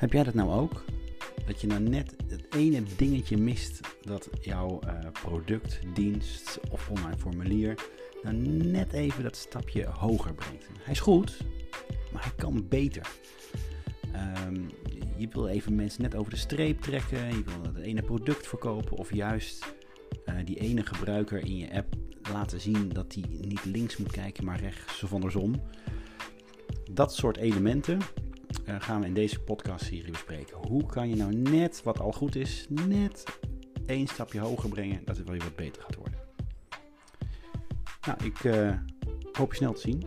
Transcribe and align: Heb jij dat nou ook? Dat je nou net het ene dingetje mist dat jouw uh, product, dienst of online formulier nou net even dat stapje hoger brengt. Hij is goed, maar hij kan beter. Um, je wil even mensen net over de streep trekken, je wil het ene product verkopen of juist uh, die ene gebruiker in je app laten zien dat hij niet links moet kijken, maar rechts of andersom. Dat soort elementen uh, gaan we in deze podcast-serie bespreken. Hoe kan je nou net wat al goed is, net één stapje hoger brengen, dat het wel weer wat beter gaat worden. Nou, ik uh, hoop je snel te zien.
Heb 0.00 0.12
jij 0.12 0.24
dat 0.24 0.34
nou 0.34 0.50
ook? 0.50 0.84
Dat 1.46 1.60
je 1.60 1.66
nou 1.66 1.80
net 1.80 2.14
het 2.28 2.54
ene 2.54 2.82
dingetje 2.96 3.36
mist 3.36 3.80
dat 4.02 4.28
jouw 4.40 4.80
uh, 4.84 4.98
product, 5.12 5.78
dienst 5.94 6.60
of 6.70 6.90
online 6.90 7.18
formulier 7.18 7.74
nou 8.22 8.36
net 8.36 8.92
even 8.92 9.22
dat 9.22 9.36
stapje 9.36 9.86
hoger 9.86 10.34
brengt. 10.34 10.66
Hij 10.78 10.92
is 10.92 11.00
goed, 11.00 11.40
maar 12.12 12.22
hij 12.22 12.32
kan 12.36 12.68
beter. 12.68 13.10
Um, 14.46 14.70
je 15.16 15.28
wil 15.28 15.48
even 15.48 15.74
mensen 15.74 16.02
net 16.02 16.14
over 16.14 16.30
de 16.30 16.38
streep 16.38 16.80
trekken, 16.80 17.28
je 17.28 17.44
wil 17.44 17.72
het 17.74 17.82
ene 17.82 18.02
product 18.02 18.46
verkopen 18.46 18.96
of 18.96 19.14
juist 19.14 19.74
uh, 20.26 20.34
die 20.44 20.56
ene 20.56 20.86
gebruiker 20.86 21.44
in 21.44 21.56
je 21.56 21.72
app 21.72 21.94
laten 22.32 22.60
zien 22.60 22.88
dat 22.88 23.14
hij 23.14 23.24
niet 23.40 23.64
links 23.64 23.96
moet 23.96 24.12
kijken, 24.12 24.44
maar 24.44 24.60
rechts 24.60 25.02
of 25.02 25.12
andersom. 25.12 25.62
Dat 26.90 27.14
soort 27.14 27.36
elementen 27.36 27.98
uh, 28.70 28.76
gaan 28.78 29.00
we 29.00 29.06
in 29.06 29.14
deze 29.14 29.40
podcast-serie 29.40 30.10
bespreken. 30.10 30.56
Hoe 30.68 30.86
kan 30.86 31.08
je 31.08 31.16
nou 31.16 31.34
net 31.34 31.82
wat 31.82 32.00
al 32.00 32.12
goed 32.12 32.36
is, 32.36 32.66
net 32.68 33.24
één 33.86 34.06
stapje 34.06 34.40
hoger 34.40 34.68
brengen, 34.68 35.04
dat 35.04 35.16
het 35.16 35.26
wel 35.26 35.36
weer 35.36 35.44
wat 35.44 35.56
beter 35.56 35.82
gaat 35.82 35.94
worden. 35.94 36.18
Nou, 38.06 38.24
ik 38.24 38.44
uh, 38.44 38.72
hoop 39.32 39.50
je 39.50 39.56
snel 39.56 39.72
te 39.72 39.80
zien. 39.80 40.04